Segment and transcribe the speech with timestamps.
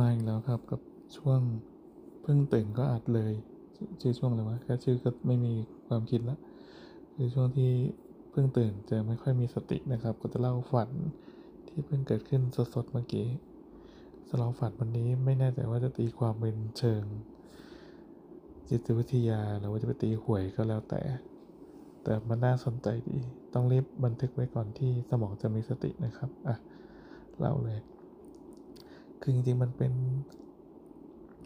[0.00, 0.80] มาอีกแล้วครับกับ
[1.16, 1.40] ช่วง
[2.22, 3.32] เพิ่งตื่นก็อัดเลย
[4.00, 5.52] ชื่อช่วงอะไรวะแค่ชื่อก็ไม่มี
[5.88, 6.38] ความคิดละ
[7.14, 7.70] คือช่วงที่
[8.30, 10.90] เพิ่งตื่นจะไม่ค่อยมีสตินะครับ ก็จะเล่าฝัน
[11.68, 12.42] ที่เพิ่งเกิดขึ้น
[12.74, 13.26] สดๆเมื่อกี้
[14.28, 17.02] สำหรับฝันวันนี้ไม่แน่ใจว่าจะตีความเป็นเชิง
[18.70, 21.02] จิตวิทยาหรือว่าจะไปตีหวยก็แล้วแต่
[22.02, 23.18] แต่มันน่าสนใจดี
[23.54, 26.56] ต้องรีบบันทึกไว้ก่อนที่สมองจะมีสตินะครับอะ
[27.38, 27.78] เล่าเลย
[29.20, 29.92] คือจริงๆมันเป็น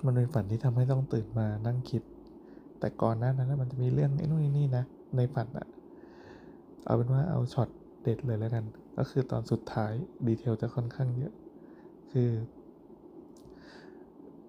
[0.06, 2.02] มันเป็นฝันที่ทำให้ต้องตื่นมานั่งคิด
[2.78, 4.84] แต่ก่อนหน้านั้นนะมันจะมีเรื่องไอ้นู่นนี่นะ
[5.16, 5.66] ในฝันอะ
[6.84, 7.68] เอาเป็นว่าเอาช็อต
[8.02, 8.64] เด็ดเลยแล้วกัน
[8.96, 9.92] ก็คือตอนสุดท้าย
[10.26, 11.32] ดีเทลจะค่อนข้างเยอะ
[12.12, 12.30] คือ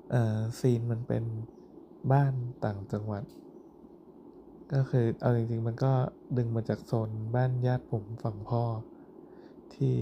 [0.10, 1.24] เอ่อซีนมันเป็น
[2.12, 2.34] บ้าน
[2.66, 3.24] ต่างจังหวัด
[4.74, 5.92] ก็คือเอาจริงๆ มันก็
[6.38, 8.64] ดึงมาจากโซนบ้านญาติผมฝั่งพ่อ
[9.76, 9.96] ที่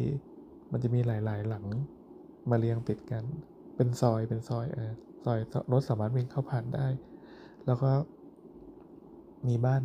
[0.72, 1.66] มันจะมีหลายๆหลัง
[2.50, 3.24] มาเรียงติดกัน
[3.76, 4.92] เป็นซอยเป็นซอยเออ
[5.24, 5.40] ซอย
[5.72, 6.88] รถสามารถวิ่งเข้าผ่านได้
[7.66, 7.92] แล้วก็
[9.48, 9.84] มีบ้าน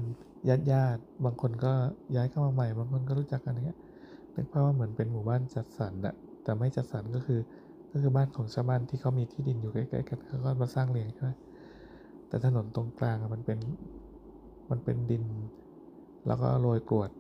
[0.49, 1.73] ญาติญาติบางคนก็
[2.17, 3.79] ย้ายเข้ามาใหม่ บางคนก็รู้จักกันเงี้ย
[4.35, 7.41] นึกภาพว่าเหมือนเป็นหมู่บ้านจัดสรรอะแต่ไม่จัดสรรก็คือ
[7.91, 11.31] ก็คือบ้านของชาวบ้านที่เขามีที่ดินอยู่ใกล้ๆกันเขาก็มาสร้างเรียงใช่ไหม
[12.29, 13.59] แต่ถนนตรงกลางมันเป็น
[14.71, 15.25] มันเป็นดิน
[16.27, 17.11] แล้วก็โรยกรวด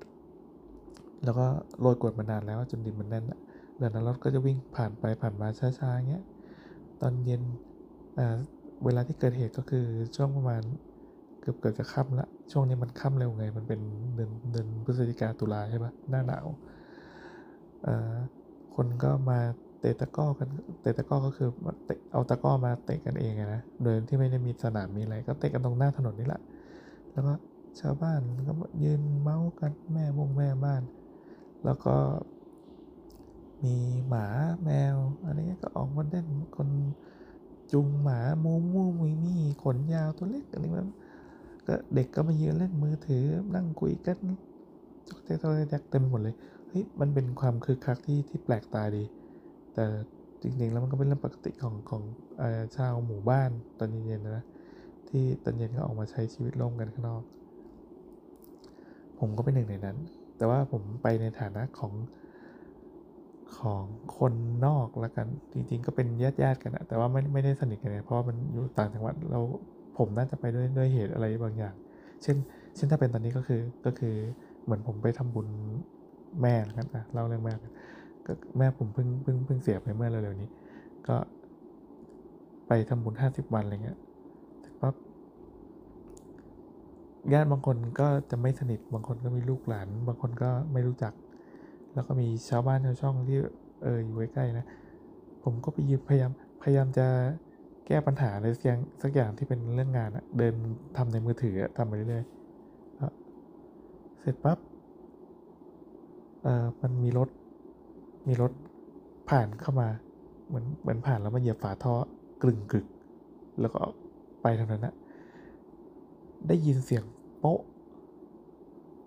[1.24, 1.46] แล้วก็
[1.80, 3.40] โรยกรวดมานานแล้วจนดินมันแน่นอะ
[3.80, 6.22] ดังนั้นรถก็จะวิ่งผ่านไปผ่านมาช้าๆอย่างเงี้ย
[7.00, 7.42] ตอนเย็น
[8.84, 9.78] เวลาที่เกิดเหตุก็คือ
[10.16, 10.62] ช่วงประมาณ
[11.40, 13.80] เกือบเกือบจะค่ำละช่วงนี้มันค่ำเร็วไง มันเป็น
[14.14, 16.46] เดือนเดือนพฤศจิกาตุลาใช่ปะหน้าหนาว
[18.74, 19.38] คนก็มา
[19.78, 20.48] เตะตะก้อกัน
[20.80, 26.40] เตะตะก้อก็คือมาเตะเอาตะก้อมาเตะกันเองนะโดยที่ไม่ได้มีสนามมีอะไรก็เตะกันตรงหน้าถนนนี่แหละ
[27.12, 27.32] แล้วก็
[27.80, 28.52] ชาวบ้านก็
[28.82, 30.82] ยืนเมาส์กันแม่วงแม่บ้าน
[31.64, 31.90] แล้วก็
[33.62, 33.74] มี
[34.08, 34.26] หมา
[34.64, 36.68] แมวอะไรเงี้ยก็ออกมาเล่นคน
[37.72, 40.90] จุงหมามูมูมีมีขนยาวตัวเล็กอะไรแบบ
[41.66, 43.24] ก็เด็กก็มายืนเล่นมือถือ
[43.54, 44.18] นั่งคุยกัน
[45.08, 46.34] จกแจ๊กจกแจ๊กเต็มหมดเลย
[46.68, 49.04] เฮ้ยมันเป็นความคึกคักที่ที่แปลกตาดี
[49.74, 49.84] แต่
[50.42, 52.02] จริงๆแล้วมันก็เป็นเรื่องปกติของของ
[52.40, 52.42] อ
[52.76, 54.44] ชาวหมู่บ้านตอนเย็นๆนะ
[55.08, 57.22] ที่ตอนเย็นก็ออกมาใช้ชีวิตร่วมกันข้างนอก
[59.18, 59.96] ผมก็เป็นหนึ่งในนั้น
[60.36, 61.92] แต่ว่าผมไปในฐานะของ
[63.58, 63.84] ของ
[64.18, 64.32] คน
[64.66, 69.40] นอกละกัน จริงๆ ก็เป็นญาติญาติๆกันอะแต่ว่าไม่ไม่ได้สนิทกันเลยเพราะว่ามันอยู่ต่างจังหวัดเรา
[69.98, 71.74] ผมน่าจะไปด้วยด้วยเหตุอะไรบางอย่าง
[72.22, 72.36] เช่น
[72.76, 74.14] เช่นถ้าเป็นตอนนี้ก็คือก็คือ
[74.64, 75.48] เหมือนผมไปทำบุญ
[76.42, 77.72] แม่ละกันอะเล่าเรื่องแม่กัน
[78.26, 80.50] ก็แม่ผมเพิ่งเพิ่งเพิ่งเสียไปเมื่อเร็วๆนี้
[81.08, 81.16] ก็
[82.66, 83.98] ไปทำบุญห้าสิบวันอะไรเงี้ย
[84.60, 84.94] เสร็จปั๊บ
[87.32, 91.12] ญาติบางคนก็จะไม่สนิทบางคนก็มีลูกหลาน บางคนก็ไม่รู้จัก
[91.94, 93.38] แล้วก็มีชาวบ้านชาวช่องที่
[93.82, 94.66] เอออยู่ใกล้ๆนะ
[95.44, 96.30] ผมก็ไปยืนพยายาม
[96.62, 97.06] พยายามจะ
[97.86, 100.54] แก้ปัญหาอะไรสักอย่างสักอย่างที่เป็นเรื่องงานอะเดิน
[100.96, 104.58] ทำในมือถือทำไปเรื่อยๆเสร็จปั๊บ
[106.42, 107.28] เออมันมีรถ
[108.28, 108.52] มีรถ
[109.28, 109.88] ผ่านเข้ามา
[110.48, 111.94] เหมือนเหมือนผ่านแล้วมาเหยียบฝาท่อ
[112.42, 112.86] กลึงกึก
[113.60, 113.80] แล้วก็
[114.42, 114.94] ไปทางนั้นนะ
[116.48, 117.04] ได้ยินเสียง
[117.38, 117.60] โป๊ะ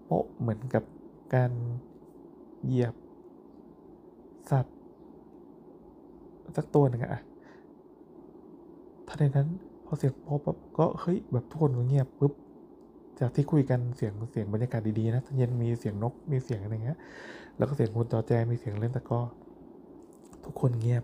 [0.06, 0.84] โป๊ะเหมือนกับ
[1.36, 1.52] การ
[2.66, 2.94] เหยียบ
[4.52, 4.76] สัตว์
[6.56, 7.22] สักตัวหนึ่งอะ
[9.08, 9.48] ทันใดนั้น
[9.86, 12.34] พอเสียงโป๊ะปั๊บก็เฮ้ยแบบทุกคนก็เงียบปุ๊บ
[13.20, 16.98] จากที่คุยกันเสียงเสียงบรรยากาศดีๆนะตอนเย็นมีเสียงนกมีเสียงอะไรเงี้ย
[17.58, 19.22] แล้วก็เสียงคนจอแจมีเสียงเล่นตะก้อ
[20.46, 21.04] ทุกคนเงียบ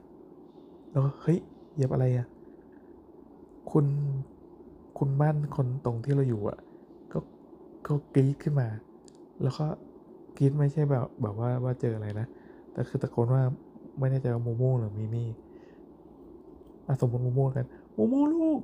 [0.91, 1.39] แล้วก็เฮ้ย
[1.73, 2.27] เหยียบอะไรอะ
[3.71, 3.85] คุณ
[4.97, 6.57] คุณบ้านคนตรงที่เราอยู่อะ
[7.11, 7.19] ก็
[7.85, 8.67] ก็กรี๊ดขึ้นมา
[9.43, 9.65] แล้วก็
[10.35, 12.25] กรีดไม่ใช่แบบแบบว่าว่าเจออะไรนะ
[12.71, 13.43] แต่คือตะโกนว่า
[13.99, 15.21] ไม่แน่ใจว่าโมโม่หรือมิมี่
[16.87, 18.59] อะสมมติโมโม่กันโมโม่ลูก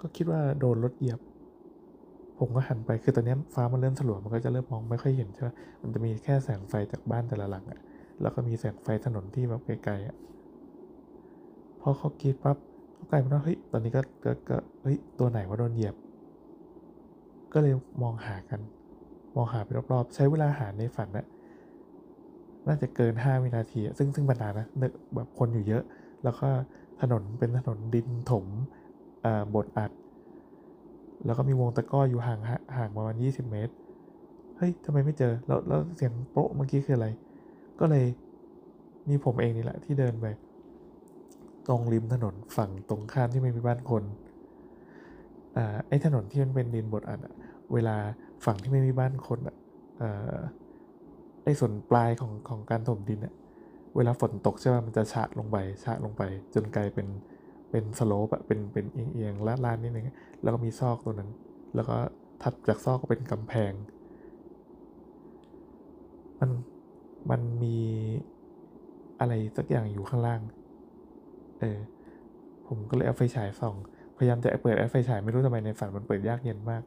[0.00, 1.18] ก็คิดว่าโดนรถเหยียบ
[2.38, 5.48] ผมก็หันไปคือตอนนี้ฟ้ามันเริ่มสลัวมันก็จะเริ่มมองไม่ค่อยเห็นใช่ไหม
[5.82, 7.78] มันจะมีแค่แสงไฟจากบ้านแต่ละหลังอะ
[8.20, 10.14] แล้วก็มีแสงไฟถนนที่แบบไกลๆอะ
[11.80, 12.56] พอเขากรีดปั๊บ
[12.96, 15.94] ก็กลายเป็นว่าเฮ้ยตอนนี้ก็ก็ก็เฮ้ยตัวไหนว่าโดนเหยียบ
[17.52, 18.60] ก็เลยมองหากัน
[19.36, 21.26] มองหาไปรอบๆ ใช้เวลาหาในฝันนะ
[22.66, 25.82] น่าจะเกิน 5 วินาที ซึ่งซึ่งบรรดานะเนอแบบคนอยู่เยอะ
[26.24, 26.48] แล้วก็
[27.00, 28.44] ถนนเป็นถนนดินถม
[29.54, 29.92] บดอัด
[31.24, 33.74] แล้วก็มีวงตะก้ออยู่ห่างห่างห่างประมาณ 20 เมตร
[34.56, 37.08] เฮ้ยทำไมไม่เจอ แล้วแล้วเสียงโป๊ะเมื่อกี้คืออะไร
[37.80, 38.04] ก็เลย
[39.08, 40.26] มีผมเองนี่แหละที่เดินไป
[41.68, 44.02] ตรงริมถนนฝั่งตรงข้ามที่ไม่มีบ้านคน
[45.56, 47.34] อ่า ไอ้ถนนที่มันเป็นดินบดอัดอะ
[47.72, 47.96] เวลา
[48.44, 49.56] ฝั่งที่ไม่มีบ้านคนอะ
[50.00, 50.38] อ่า
[51.44, 53.34] ไอ้ส่วนปลายของของการถมดินอะ
[53.96, 56.22] เวลาฝนตกใช่ป่ะมันจะฉะลงไปฉะลงไป
[56.54, 57.06] จนกลายเป็น
[57.70, 60.04] เป็นสโลปอะเป็นเป็นเอียงเอียงลาดลาดนิดนึง
[60.42, 61.30] แล้วก็มีซอกตัวนั้น
[61.74, 61.96] แล้วก็
[62.42, 63.72] ถัดจากซอกก็เป็นกำแพง
[66.40, 66.50] มัน
[67.30, 67.76] มันมี
[69.20, 70.40] อะไรสักอย่างอยู่ข้างล่าง
[71.60, 71.78] เออ
[72.66, 73.74] ผมก็เลยเอาไฟฉายส่อง
[74.16, 76.82] พยายามจะเปิดแอปไฟฉายไม่รู้ทำไมในฝันมันเปิดยากเย็นมาก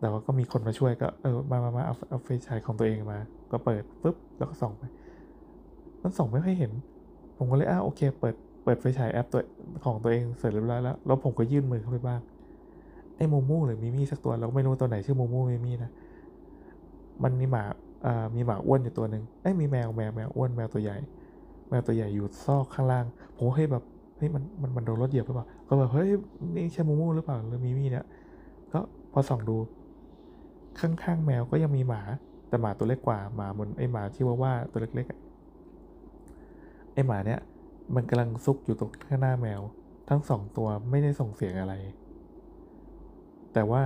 [0.00, 3.18] แต่ว่าก็มีคนมาช่วยก็เออมามามาเอาเอาไฟฉายของตัวเองมา
[3.52, 4.82] ก็เปิดปุ๊บแล้วก็ส่องไป
[6.02, 6.72] มันส่องไม่ค่อยเห็น
[7.36, 8.34] ผมก็เลยอ้าโอเค เปิด
[8.64, 9.40] เปิดไฟฉายแอปตัว
[9.84, 12.20] ของตัวเองเสร็จเรียบร้อยแล้ว แล้วผมก็ยื่นมือเข้าไปบ้าง
[13.16, 15.90] ไอ้โมมูหรือมิมี่สักตัวเราก็ไม่รู้ตัวไหนชื่อโมมูมิมี่นะ
[17.22, 17.64] มันมีหมา
[18.06, 20.96] อ่ามีหมาอ้วนอยู่ตัวหนึ่งเอ้มีแมวแมวแมวอ้วนแมวตัวใหญ่
[21.68, 23.04] แมวตัวใหญ่อยู่ซอกข้างล่าง
[23.36, 23.84] ผมเฮ้ยแบบ
[24.16, 26.08] เฮ้ยมันมันมันโดนรถเหยียบหรือเปล่า ก็แบบเฮ้ย
[26.56, 28.04] นี่ใช่โมมูหรือเปล่าหรือมิมี่เนี่ย
[28.72, 28.80] ก็
[29.12, 29.56] พอส่องดู
[30.80, 32.02] ข้างๆแมวก็ยังมีหมา
[32.48, 37.40] แต่หมาตัวเล็กกว่าหมาบนไอหมาที่ว่าว่าตัวเล็กๆไอหมาเนี่ย
[37.94, 39.60] มันกำลังซุกอยู่ตรงข้างหน้าแมว
[40.08, 41.74] ทั้งสองตัวไม่ได้ส่งเสียงอะไร
[43.52, 43.82] แต่ว่า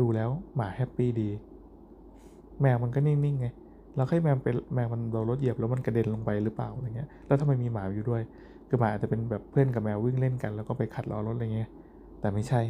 [0.00, 1.30] ดูแล้วหมาแฮปปี้ดี
[2.62, 3.46] แมวมันก็นิ่งๆไง
[3.96, 8.22] เราให้แมวเป็นแมวมันโดนรถเหยียบแล้วมันกระเด็นลงไปหรือเปล่าอะไรเงี้ยแล้วทำไมมีหมาอยู่ด้วย
[8.68, 11.70] คือหมาอาจจะเป็นแบบเพื่อนกับแมววิ่งเล่นกัน แล้วก็ไปขัดล้อรถอะไรเงี้ย
[12.20, 12.60] แต่ไม่ใช่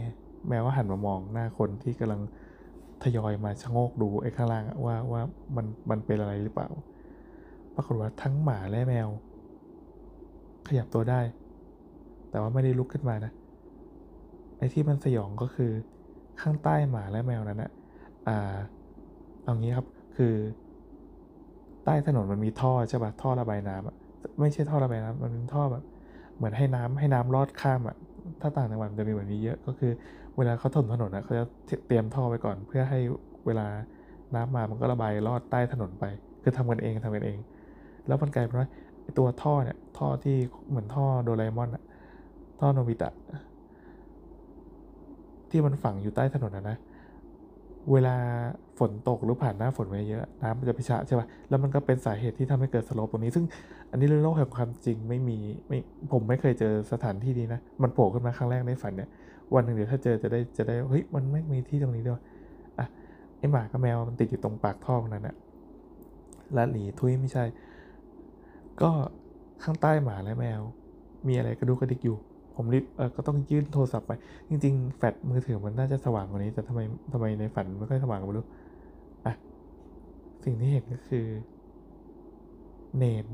[0.48, 2.20] แมวว่าหันมามองหน้าคนที่กำลัง
[3.00, 5.22] ทยอยมาชะโงกดูไอ้ข้างล่างว่าว่า
[5.56, 6.68] มันมันเป็นอะไรหรือเปล่า
[7.74, 9.08] ปรากฏว่าทั้งหมาและแมว
[10.66, 11.20] ขยับตัวได้
[12.28, 13.30] แต่ว่าไม่ได้ลุกขึ้นมานะ
[14.56, 15.64] ไอ้ที่มันสยองก็คือ
[16.38, 17.68] ข้างใต้หมาและแมวนั้นอะ
[18.24, 18.32] อ่า
[19.42, 20.26] เอางี้ครับ คือ
[21.82, 23.94] ใต้ถนนมันมีท่อใช่ปะท่อระบายน้ำอะ
[24.40, 25.82] ไม่ใช่ท่อระบายน้ำมันเป็นท่อแบบ
[26.36, 27.94] เหมือนให้น้ำให้น้ำลอดข้ามอะ
[28.40, 29.88] ถ้าต่างจังหวัดมันจะมีแบบนี้เยอะ ก็คือ
[30.36, 31.44] เวลาเขาถมถนนนะเขาจะ
[31.86, 32.98] เตรียมท่อไว้ก่อน เพื่อให้
[33.46, 33.66] เวลา
[34.34, 36.04] น้ำมามันก็ระบายลอดใต้ถนนไป
[36.42, 37.38] คือทำกันเองทำกันเอง
[38.06, 38.68] แล้วมันกลายเป็นว่า
[39.18, 40.36] ตัวท่อเนี่ยท่อที่
[40.68, 41.84] เหมือนท่อโดราเอมอนอะ
[42.60, 43.10] ท่อโนบิตะ
[45.50, 46.76] ที่มันฝังอยู่ใต้ถนนนะนะ
[47.92, 48.16] เวลา
[48.78, 53.44] ฝนตกหรือผ่านหน้าฝนมาเยอะน้ำมันจะไปชะใช่ป่ะแล้วมันก็เป็นสาเหตุที่ทำให้เกิดสโลปตรงนี้ ซึ่ง
[53.90, 55.78] อันนี้เรื่องโลกแห่งความจริงไม่มีไม่
[56.12, 59.08] ผมไม่เคยเจอสถานที่นี้นะ มันโผล่ขึ้นมาครั้งแรกในฝันเนี่ย
[59.54, 62.20] วันหนึ่งเดี๋ยวถ้าเจอจะได้จะได้เฮ้ยมันไม่มีที่ตรงนี้ด้วย
[62.78, 62.86] อะ
[63.38, 65.36] ไอหมากับแมวมันติดอยู่ตรงปากท่อนั้นนะ
[66.54, 67.44] และหลีทุยไม่ใช่
[68.82, 68.90] ก็
[69.64, 70.60] ข้างใต้หมาและแมว
[71.28, 72.16] มีอะไรกระดูกกระดิกอยู่
[72.54, 74.12] ผมรีบเออก็ต้องยื่นโทรศัพท์ไป
[74.48, 76.80] จริง ๆ แฟลชมือถือมันน่าจะสว่างกว่านี้ แต่ทำไม
[77.12, 78.46] ทำไมในฝันไม่ค่อยสว่างไม่รู้
[79.26, 79.32] อะ
[80.44, 81.26] สิ่งที่เห็นก็คือ
[82.98, 83.26] เนน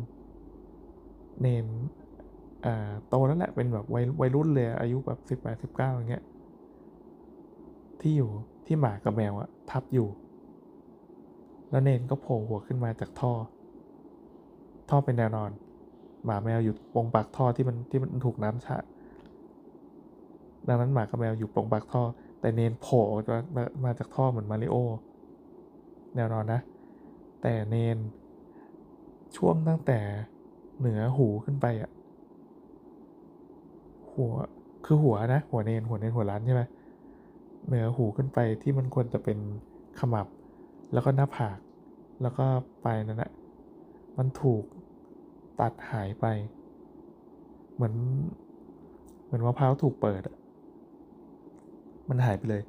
[1.40, 1.66] เนน
[3.08, 6.24] โตแล้วแหละเป็นแบบวัยวัยรุ่นเลยอายุแบบสิบแปดสิบเก้าอย่างเงี้ย
[8.00, 8.30] ที่อยู่
[8.66, 10.08] ที่หมากับแมวอะทับอยู่
[11.70, 13.32] แล้วเนนก็โผล่หัวขึ้นมาจากท่อ
[14.90, 15.50] ท่อเป็นแนวนอน
[16.24, 18.76] หมาแมวอยู่ตรงปากท่อที่มันที่มันถูกน้ำชะ
[20.68, 22.02] ดังนั้นหมากับแมวอยู่ตรงปากท่อ
[22.40, 24.76] แต่เนนโผล่มามามาจากท่อเหมือนมาริโอ
[26.16, 26.60] แนวนอนนะ
[27.42, 27.98] แต่เนน
[29.36, 29.98] ช่วงตั้งแต่
[30.78, 31.90] เหนือหูขึ้นไปอะ
[34.14, 34.32] หัว
[34.84, 36.62] คือหัวนะ หัวเนนหัวเนนหัวล้านใช่ไหม
[37.66, 39.38] เหนือหูขึ้นไปที่มันควรจะเป็น
[39.96, 40.26] ขมับ
[40.92, 41.58] แล้วก็หน้าผาก
[42.20, 42.42] แล้วก็
[42.82, 43.28] ปลายนั้นนะ
[44.18, 44.64] มันถูก
[45.56, 46.24] ตัดหายไป
[47.74, 47.94] เหมือน
[49.24, 50.22] เหมือนมะพร้าวถูกเปิด
[52.10, 52.62] มันหายไปเลย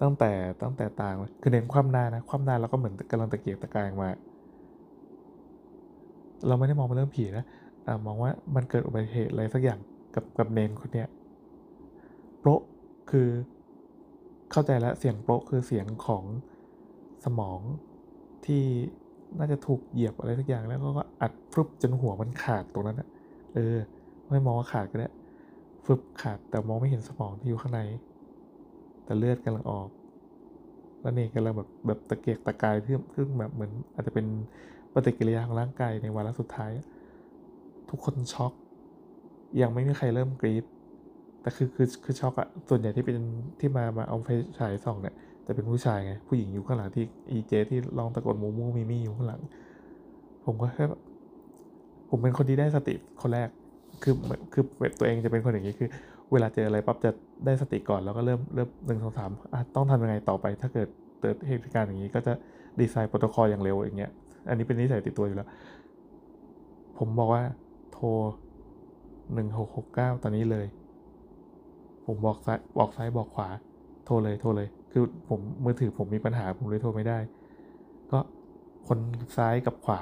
[0.00, 0.26] ตั้งแต่
[0.62, 4.10] ตั้งแต่ต่างเลยคือเน้นคว่ำหน้านะ คว่ำหน้าแล้วก็เหมือนกำลังตะเกียกตะกายมา
[6.46, 7.42] เราไม่ได้มองเป็นเรื่องผีนะ
[7.84, 9.78] อ่ามองว่ามันเกิดอุบัติเหตุอะไรสักอย่าง
[10.14, 11.08] กับกับเนนคนเนี้ย
[12.38, 12.50] โปร
[13.10, 13.28] คือ
[14.50, 16.24] เข้าใจแล้วเสียงโปรคือเสียงของ
[17.24, 17.60] สมอง
[18.46, 18.62] ที่
[19.38, 23.08] น่าจะถูกเหยียบอะไรสักอย่างแล้วก็อัดฟึบจนหัวมันขาดตรงนั้นอะ
[23.54, 23.76] เออ
[24.30, 25.10] ไม่มองว่าขาดก็ได้
[25.84, 27.80] ฟึบขาดแต่มองไม่เห็นสมองที่อยู่ข้างใน
[29.04, 29.88] แต่เลือดกำลังออก
[31.00, 34.26] แล้วเนกำลังแบบแบบตะเกียกตะกายเพื่อเพื่อแบบเหมือนอาจจะเป็น
[34.94, 36.72] ปฏิกิริยาของร่างกายในวาระสุดท้าย
[37.90, 38.52] ทุกคนช็อก
[39.62, 40.64] ยังไม่มีใครเริ่มกรีด
[41.42, 43.16] แต่คือคือคือช็อกอะส่วนใหญ่ที่เป็น
[43.60, 45.14] ที่มามาเอาไฟฉายส่องเนี่ย
[45.46, 49.40] จะเป็นผู้ชายไงผู้หญิงอยู่ข้างหลังที่อีเจที่ลองตะโกนมูมูมีมี่อยู่ข้างหลัง
[50.44, 50.84] ผมก็แค่
[52.10, 53.48] ผมเป็นคนที่ได้สติคนแรก
[54.02, 54.14] คือ
[54.52, 54.64] คือ
[54.98, 55.88] ตัวเองจะเป็นคนอย่างนี้คือ
[56.32, 57.10] เวลาเจออะไรปั๊บจะ
[57.44, 59.30] ได้สติก่อนแล้วก็เริ่มเริ่มหนึ่งสองสาม
[59.74, 60.88] ต้องทำยังไงต่อไป ถ้าเกิด
[61.20, 62.32] เกิดเหตุการณ์อย่างนี้ ก็จะ
[62.80, 64.12] ดีไซน์โปรโตคอลอย่างเร็วอย่างเงี้ย
[64.48, 65.48] อันนี้เป็นนิสัยติดตัวอยู่แล้ว
[66.98, 67.42] ผมบอกว่า
[67.92, 68.06] โทร
[69.32, 70.66] หนึ่งหกหกเก้าตอนนี้เลย
[72.06, 73.48] ผมบอกซ้ายบอกซ้ายบอกขวา
[74.04, 77.18] โทรเลยโทรเลย คือผมมือถือผมมีปัญหาผมเลยโทรไม่ได้
[78.12, 78.18] ก็
[78.88, 78.98] คน
[79.36, 80.00] ซ้ายกับขวา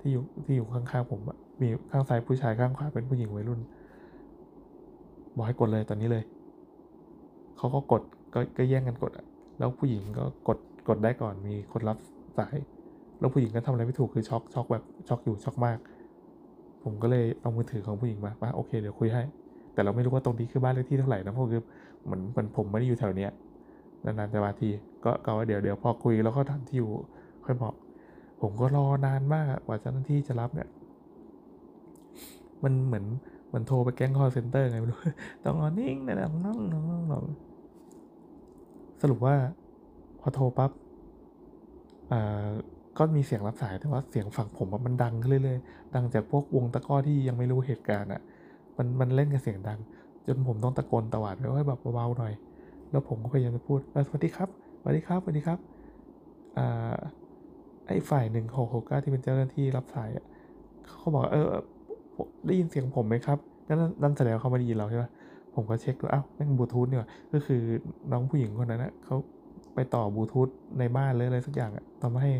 [0.00, 3.60] ที่อยู่ที่อยู่ข้างๆผมอะมีข้างซ้ายผู้ชายข้างขวาเป็นผู้หญิงวัยรุ่น
[5.36, 6.24] บอกให้กดเลยตอนนี้เลย
[7.56, 8.02] เขาก็กด
[8.34, 9.26] ก็ก็แย่งกันกดอะ
[9.58, 10.58] แล้วผู้หญิงก็กด
[10.88, 11.96] กดได้ก่อนมีคนรับ
[12.38, 12.56] สาย
[13.18, 15.78] แล้วผู้หญิงก็ทำอะไรไม่ถูกคือช็อกช็อกแบบช็อกอยู่ช็อกมาก
[16.84, 19.22] ผมก็เลยเอามือถือของผู้หญิงมาว่าโอเคเดี๋ยวคุยให้
[19.74, 21.62] แต่เราไม่รู้ว่าตรงนี้คือบ้านเลขที่เท่าไหร่นะเพราะคือ
[22.04, 23.30] เหมือนเหมือนผมไม่ได้อยู่แถวเนี้ย
[24.04, 24.68] นานๆจะมาที
[25.04, 26.90] ก็ก็ว่าเดี๋ยวเดี๋ยวพอคุยแล้วก็ถามที่อยู่
[27.44, 27.74] ค่อยบอก
[28.40, 30.68] ผมก็รอนานมากกว่าเจ้าหน้าที่จะรับเนี่ย
[32.62, 33.04] มันเหมือน
[33.48, 35.00] เหมือนโทรไปแก๊งคอลเซ็นเตอร์ไงไม่รู้
[35.44, 37.24] ต้องนอนนิ่งนะน้องน้องน้องน้อง
[39.02, 39.36] สรุปว่า
[40.20, 40.70] พอโทรปั๊บ
[42.98, 48.20] ก็มีเสียงรับสายแต่ว่าเสียงฝั่งผมมันดังขึ้นเรื่อยๆดังจากพวกวงตะก้อที่ยังไม่รู้เหตุการณ์อะ
[48.76, 49.78] มันมันเล่นกับเสียงดัง
[50.26, 52.32] จนผมต้องตะโกนตวาดไปว่าแบบเบาๆหน่อย
[52.90, 54.48] แล้วผมก็พยายามจะพูดสวัสดีครับ
[54.80, 55.58] สวัสดีครับสวัสดีครับ
[56.58, 56.96] อ่า
[57.86, 60.24] ไอ้ฝ่ายหนึ่งหกหกเก้าที่เป็นเจ้าหน้าที่รับสายอะ
[60.98, 61.46] เขาบอกเออ
[62.46, 65.04] ได้ยินเสียงผมไหมครับนั่นนั่นแสดงว่าเขาไม่ได้ยินเราใช่ไหม
[65.54, 67.00] ผมก็เช็คดูอ้าวแม่งบลูทูธเนี่ย
[67.32, 67.60] ก็คือ
[68.12, 69.16] น้องผู้หญิงคนนั้นนะเขา
[69.74, 70.48] ไปต่อบลูทูธ
[70.78, 72.30] ในบ้านเลยอะไรสักอย่างอะทำให้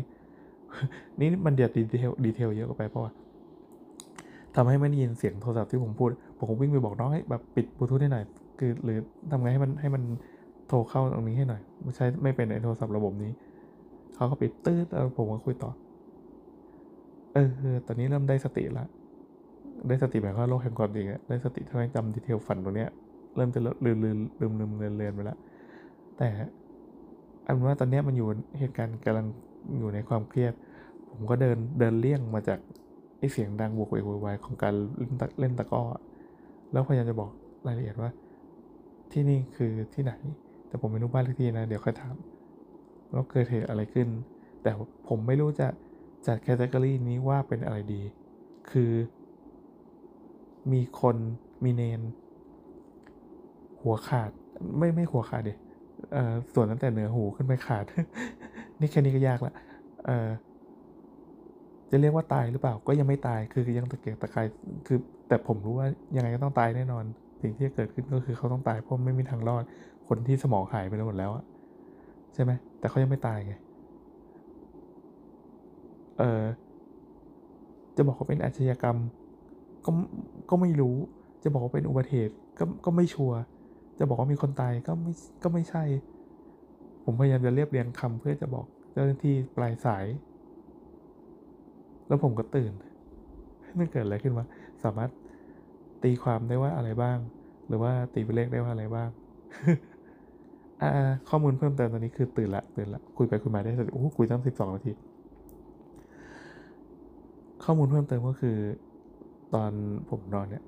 [1.19, 3.11] นี่มันเดียด detail detail เยอะเกินไปเพราะว่า
[4.55, 6.09] ทำให้ไม่ได้ยินเสียงโทรศัพท์ที่ผมพูด
[6.49, 8.23] ผมวิ่งไปบอกน้องให้แบบปิดบลูทูธให้หน่อย
[8.59, 8.97] คือหรือ
[9.31, 10.03] ทำไงให้มันให้มัน
[10.67, 13.31] โทรเข้าตรงนี้ให้หน่อย ไม่ใช่ไม่เป็นในโทรศัพท์ระบบนี้
[14.15, 15.71] เขาก็ปิดตื้อแล้วผมก็คุยต่อ
[17.33, 17.37] เอ
[17.73, 18.85] อ ตอนนี้เริ่มได้สติละ
[19.87, 22.89] ได้สติหมายความว่าโลกแห่งความจริงอะได้สติทำให้จำดีเทลฝันตรงเนี้ย
[23.35, 25.37] เริ่มจะลืมลืมลืมลืมเลือนเลือนไปแล้ว
[26.17, 26.27] แต่
[27.45, 28.27] อันว่าตอนนี้มันอยู่
[28.59, 29.25] เหตุการณ์กำลัง
[29.77, 30.53] อยู่ในความเครียด
[31.15, 32.59] ผมก็เดินเดินเลี่ยงมาจาก
[33.19, 35.83] ไอเสียงดังบวกเวกวยวายของการเล่นตะเล่นตะก้อ
[36.71, 37.31] แล้วพยายามจะบอก
[37.67, 38.11] รายละเอียดว่า
[39.11, 40.13] ที่นี่คือที่ไหน
[40.67, 42.15] แต่ผมไม่รู้บ้านเลขที่นะ เดี๋ยวค่อยถาม
[43.11, 44.07] แล้วเกิดเหตุอะไรขึ้น
[44.61, 44.71] แต่
[45.07, 45.67] ผมไม่รู้จะ
[46.27, 48.01] จัดแคตตากรีนี้ว่าเป็นอะไรดี
[48.71, 48.91] คือ
[50.71, 51.15] มีคน
[51.63, 52.01] มีเนน
[53.81, 54.31] หัวขาด
[54.77, 55.57] ไม่ไม่หัวขาดเดย
[56.13, 57.83] เอ่อส่วนตั้งแต่เหนือหูขึ้นไปขาด
[58.79, 59.53] นี่แค่นี้ก็ยากละ
[60.05, 60.29] เอ่อ
[61.91, 64.45] จะเรียกว่าตายหรือเปล่าก็ยังไม่ตายคือยังตะเกียกตะกาย
[64.85, 64.95] คือ
[65.27, 67.05] แต่ผมรู้ว่ายังไงก็ต้องตายแน่นอน
[67.41, 69.63] สิ่งที่จะเกิดขึ้นก็คือเขาต้องตายเพราะไม่มีทางรอด
[70.07, 71.43] คนที่สมองหายไปแล้วหมดแล้วอะ
[72.33, 73.53] ใช่ไหมแต่เขายังไม่ตายไง
[76.15, 76.23] เออ
[77.95, 78.99] จะบอกว่าเป็นอาชญากรรม
[79.85, 79.89] ก็
[80.49, 80.87] ก็ไม่รู้
[81.43, 83.37] จะบอกว่าเป็นอุบัติเหตุก็ก็ไม่ชัวร์
[83.97, 85.11] จะบอกว่ามีคนตายก็ไม่
[85.43, 85.79] ก็ไม่ใช่
[87.03, 90.05] ผมพยายามจะเรียบเรียงคำเพื่อจะบอกเจ้าหน้าที่ปลายสาย
[92.07, 92.73] แล้วผมก็ตื่น
[93.79, 94.45] มันเกิดอะไรขึ้นวะ
[94.83, 95.09] สามารถ
[96.03, 97.17] ตีความได้ว่าอะไรบ้าง
[97.67, 99.09] หรือว่าตีเป็นเลขได้ว่าอะไรบ้าง
[101.29, 104.91] ข้อมูลเพิ่มเติมตอนนี้คือตื่นละตื่นละคุยไปคุยมาได้สักโอ้คุยตั้งสิบสองนาที
[107.63, 108.57] ข้อมูลเพิ่มเติมก็คือ
[109.53, 109.71] ตอน
[110.09, 110.63] ผมนอนเนี่ย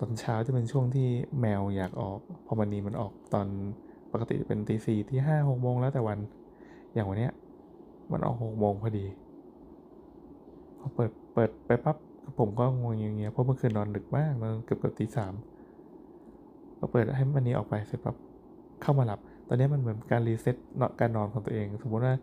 [0.00, 1.08] ตอนเช้าจะเป็นช่วงที่
[1.40, 3.46] แมวอยากออก พอมันนี้มันออกตอน
[4.12, 6.18] ปกติจะเป็นตีสี่ที่ห้าหกโมงแล้วแต่วัน
[6.94, 7.32] อย่างวันเนี้ย
[8.12, 9.06] มันออกหกโมงพอดี
[10.86, 11.96] อเปิดเปิดไปปั๊บ
[12.38, 15.32] ผมก็งงอย่างเงี้ยเพราะเมื่อคืนนอนดึกมากนอนเกือบเกือบตีสาม
[16.78, 18.16] ก็เปิดให้มันนี้ออกไปเสร็จปั๊บ
[18.82, 20.56] เข้ามาหลับ ตอนนี้มันเหมือนการรีเซ็ต
[21.00, 22.14] การนอนของตัวเอง สมมติว่า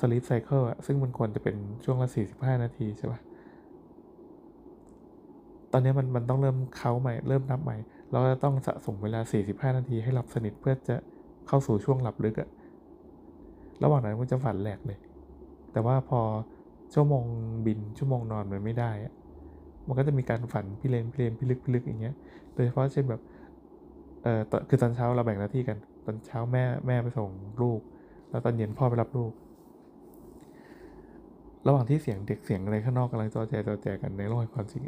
[0.00, 3.20] sleep cycle อะซึ่งมันควรจะเป็นช่วงละ45นาทีใช่ปะ
[5.72, 7.76] ตอนนี้มันมันต้องเริ่มเค้าใหม่เริ่มนับใหม่
[8.12, 9.20] เราจะต้องสะสมเวลา
[9.70, 10.96] 45 นาทีให้หลับสนิทเพื่อจะ
[11.48, 12.48] เข้าสู่ช่วงหลับลึกอะ
[13.82, 14.98] ระหว่างนั้นมันจะฝันแหลกเลย
[15.72, 16.20] แต่ว่าพอ
[16.94, 17.24] ชั่วโมง
[17.66, 19.14] บินชั่วโมงนอนมันไม่ได้อะ
[19.86, 22.14] มันก็จะมีการฝันพิเรนพิเรนพิลึกพิลึกอย่างเงี้ย
[22.54, 23.20] โดยเฉพาะเช่นแบบ
[24.22, 27.30] เอ่อคือตอนเช้าเราแบ่งหน้าที่กัน ตอนเช้าแม่แม่ไปส่ง
[27.62, 27.80] ลูก
[28.30, 29.32] แล้วตอนเย็นพ่อไปรับลูก
[31.66, 34.82] ระหว่างที่เสียงเด็กเสียงอะไรข้างนอกกำลังจอแจจอแจกันในโลกแห่งความจริง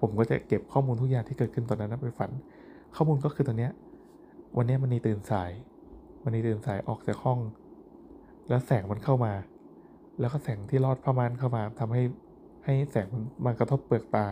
[0.00, 2.30] ผมก็จะเก็บข้อมูลทุกอย่างที่เกิดขึ้นตอนนั้นไปฝัน
[2.96, 3.72] ข้อมูลก็คือตอนเนี้ย
[4.56, 5.50] วันนี้มันนีตื่นสาย
[6.22, 7.38] มันนีตื่นสายออกจากห้อง
[8.48, 9.32] แล้วแสงมันเข้ามา
[10.20, 12.02] แล้วก็แสงที่ลอดผ้าม่านเข้ามาทำให้
[12.64, 14.26] ให้แสงมันมากระทบเปลือกตา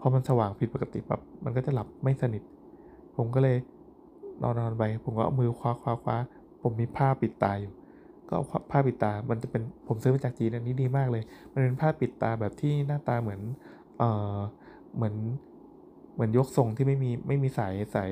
[0.00, 2.42] พอมันสว่างผิดปกติปั๊บมันก็จะหลับไม่สนิท
[3.16, 3.56] ผมก็เลย
[4.42, 6.16] นอนนอนไปผมก็เอามือคว้าคว้าคว้า
[6.62, 7.72] ผมมีผ้าปิดตาอยู่
[8.28, 13.40] ก็เอาผ้าปิดตา มันจะเป็นผมซื้อมาจากจีนอันนี้ดีมากเลย มันเป็นผ้าปิดตาแบบที่หน้าตาเหมือน
[13.98, 14.36] เอ่อ
[14.96, 15.14] เหมือน
[16.14, 18.08] เหมือนยกทรงที่ไม่มีไม่มีสายสาย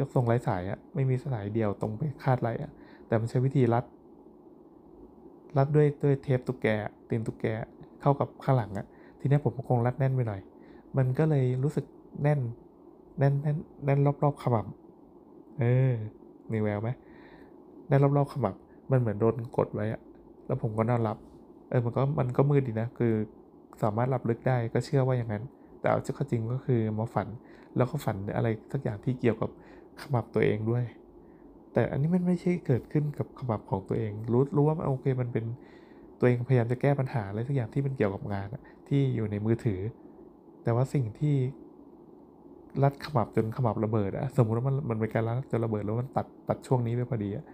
[0.00, 2.70] ยกทรงไร้สายอะไม่มีสายเดียวตรงไปคาดไหลอะ
[3.06, 3.84] แต่มันใช้วิธีรัด
[5.56, 6.66] รัดด้วยด้วยเทปตุ๊กแก
[7.08, 7.46] ตีนตุ๊กแก
[8.00, 8.86] เข้ากับข้างหลังอะ
[9.20, 10.40] ทีนี้ผมก็คงรัดแน่นไปหน่อย
[10.96, 11.84] มันก็เลยรู้สึก
[12.22, 12.40] แน่น
[13.18, 14.66] แน่นแน่นแน่นรอบๆขมับ
[15.58, 15.92] เออ
[16.52, 16.88] มีแววไหม
[17.88, 18.54] แน่นรอบๆขมับ
[18.90, 20.00] มันเหมือนโดนกดไว้อะ
[20.46, 21.18] แล้วผมก็นอนหลับ
[21.70, 23.12] เออมันก็มันก็มืดดีนะ คือ
[23.82, 25.42] สามารถหลับลึกได้ก็เชื่อว่าอย่างนั้น
[25.80, 27.28] แต่เอาข้อจริงก็คือมาฝัน
[27.76, 29.50] แล้วก็ฝันอะไรสักอย่างที่เกี่ยวกับ
[30.00, 30.84] ขมับตัวเองด้วย
[31.72, 35.44] แต่อันนี้มันไม่ใช่เกิดขึ้นกับขมับของตัวเอง รู้รู้ว่าโอเคมันเป็น
[36.18, 38.46] ตัวเองพยายามจะแก้ปัญหาอะไรสักอย่างที่มันเกี่ยวกับงาน
[38.88, 39.80] ที่อยู่ในมือถือ
[40.62, 41.28] แต่ว่าสิ่งที่
[42.82, 47.44] รัดขมับจนขมับระเบิดอะสมมุติว่ามันมันเป็นการรัดจนระเบิดแล้วมันตัดตัดช่วงนี้ไปพอดีอะ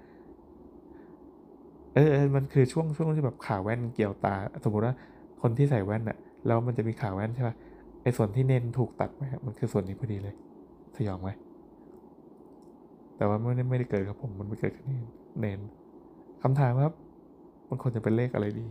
[1.93, 4.31] เออเออมันคือช่วงช่วงที่แบบขาแว่นเกี่ยวตา
[4.65, 4.95] สมมุติว่า
[5.39, 7.55] คนที่ใส่แว่นอะแล้วมันจะมีขาแว่นใช่ป่ะ
[8.03, 10.35] ไอ้ส่วนที่เน้นถูกตัดไปมันคือส่วนนี้พอดีเลย
[10.97, 11.31] สยองไหม
[13.17, 15.07] แต่ว่าไม่ได้ไม่ได้เกิดกับผมมันไม่เกิดกับเนน
[15.39, 15.61] เนน
[16.41, 16.93] คำถามครับ
[17.69, 18.63] มันควรจะเป็นเลขอะไรดี